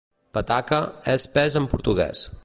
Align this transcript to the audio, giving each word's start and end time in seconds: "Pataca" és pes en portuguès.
"Pataca" 0.37 0.79
és 1.13 1.27
pes 1.35 1.59
en 1.61 1.69
portuguès. 1.75 2.25